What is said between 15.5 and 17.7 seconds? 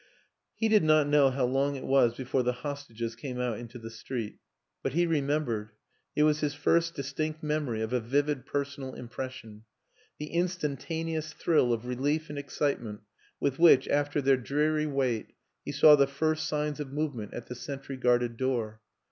he saw the first signs of move ment at the